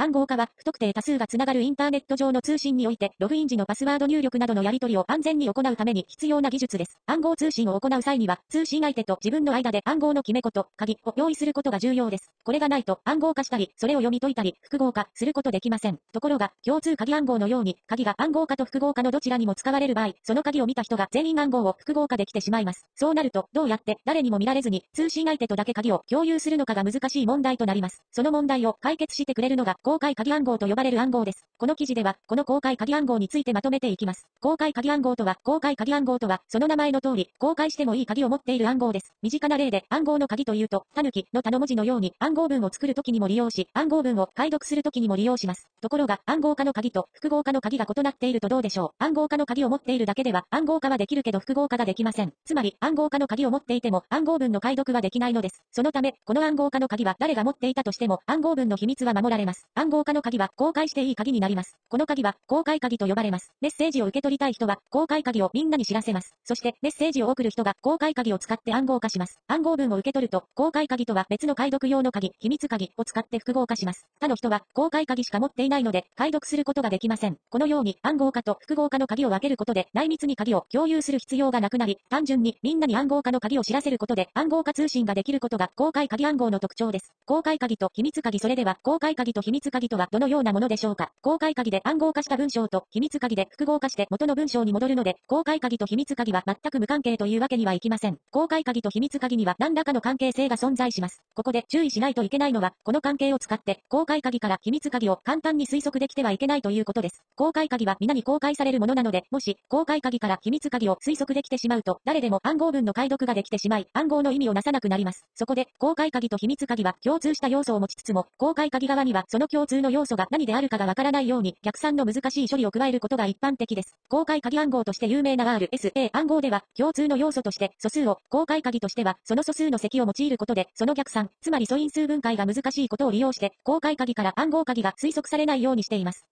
[0.00, 7.00] 暗号化は、不特定多数がつながるインターネット上の通信において、ログイン時のパスワード入力などのやり取りを安全に行うために必要な技術です。
[7.06, 12.30] 暗号通信を行う際には、通信相手と自分の間で暗号の決め事、鍵を用意することが重要です。
[12.44, 15.98] これがないと、暗号化したり、それを読み解いたり、複合化することできません。
[16.12, 22.86] ところが、共通鍵暗号のように、鍵が暗号化と複合化のどちらにも使われる場合、その鍵を見た人が全員暗号を複合化できてしまいます。
[22.94, 28.04] そうなると、どうやって誰にも見られずに、通信相手とだけ鍵を共有するのかが難しい問題となります。
[28.12, 31.46] その問題を解決してくれるのが、公開鍵暗号と呼ばれる暗号です。
[31.56, 34.26] この記事では、この公開鍵暗号についてまとめていきます。
[34.38, 39.14] 公開鍵暗号とは、公開鍵暗号とは、その名前の通り、公開してもいい鍵を持っている暗号です。
[39.22, 45.66] 身近な例で、暗号の鍵というと、タヌキの他の文字のように、暗号文を作るときにも利用し、暗号文を解読するときにも利用します。
[45.80, 49.02] ところが、暗号化の鍵と複合化の鍵が異なっているとどうでしょう。
[49.02, 52.34] 暗号化の鍵を持っているだけでは、暗号化はできるけど複合化ができません。
[52.44, 55.62] つまり、暗号化の鍵を持っていても、暗号文の解読はできないのです。
[55.72, 59.66] そのため、この暗号化の鍵は誰が持っていたとしても、暗号文の秘密は守られます。
[59.78, 61.76] 暗号化の鍵は公開していい鍵になります。
[61.88, 63.52] この鍵は公開鍵と呼ばれます。
[63.60, 66.34] メッセージを受け取りたい人は公開鍵をみんなに知らせます。
[66.42, 69.38] そしてメッセージを送る人が公開鍵を使って暗号化します。
[69.46, 74.04] 暗号文を受け取ると公開鍵とは別の解読用の鍵、秘密鍵を使って複合化します。
[74.20, 77.36] 他の人は公開鍵しか持っていないので解読することができません。
[77.48, 87.12] このように暗号化と複合化の鍵を分けることで内密に鍵を共有する必要がなくなり、単純にみんなに暗号化の鍵を知らせることで暗号化通信ができることが公開鍵暗号の特徴です。
[87.26, 91.10] 公開鍵と秘密鍵それでは公開鍵と秘密鍵とはどのようなものでしょうか？
[91.22, 98.18] 公開鍵で暗号化した文章と秘密鍵で複合化して元の文章に戻るので、公開鍵と秘密鍵は全く無関係というわけにはいきません。
[98.30, 101.22] 公開鍵と秘密鍵には何らかの関係性が存在します。
[101.34, 107.22] ここで注意しないといけないのは、この関係を使って公開鍵から秘密鍵を簡単に推測できてはいけないということです。
[107.36, 115.24] 公開鍵は皆に公開されるものなので、もし公開鍵から秘密鍵を推測できてしまうと、誰でも暗号文の解読ができてしまい、暗号の意味をなさなくなります。
[115.34, 123.96] そこで、公開鍵と秘密鍵は共通した要素を持ちつつも、公開鍵側にはその共共通の要素が何であるかがわからないように、逆算の難しい処理を加えることが一般的です。
[124.08, 136.24] 公開鍵暗号として有名な RSA 暗号では、共通の要素として素数を、公開鍵としては、その素数の積を用いることで、その逆算、つまり素因数分解が難しいことを利用して、公開鍵から暗号鍵が推測されないようにしています。